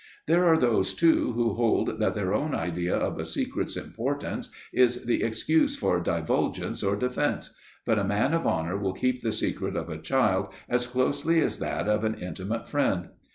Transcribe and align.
There 0.25 0.45
are 0.47 0.57
those, 0.57 0.95
too, 0.95 1.33
who 1.33 1.53
hold 1.53 1.99
that 1.99 2.15
their 2.15 2.33
own 2.33 2.55
idea 2.55 2.95
of 2.95 3.19
a 3.19 3.23
secret's 3.27 3.77
importance 3.77 4.49
is 4.73 5.05
the 5.05 5.21
excuse 5.21 5.75
for 5.75 5.99
divulgence 5.99 6.81
or 6.81 6.95
defense, 6.95 7.55
but 7.85 7.99
a 7.99 8.03
man 8.03 8.33
of 8.33 8.47
honour 8.47 8.79
will 8.79 8.93
keep 8.93 9.21
the 9.21 9.31
secret 9.31 9.75
of 9.75 9.89
a 9.89 10.01
child 10.01 10.47
as 10.67 10.87
closely 10.87 11.39
as 11.39 11.59
that 11.59 11.87
of 11.87 12.03
an 12.03 12.15
intimate 12.15 12.67
friend. 12.67 13.09